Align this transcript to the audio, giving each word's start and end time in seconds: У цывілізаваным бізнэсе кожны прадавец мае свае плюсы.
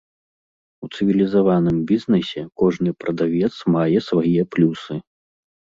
У 0.87 0.87
цывілізаваным 0.93 1.77
бізнэсе 1.93 2.41
кожны 2.63 2.89
прадавец 3.03 3.55
мае 3.77 3.99
свае 4.11 4.41
плюсы. 4.57 4.93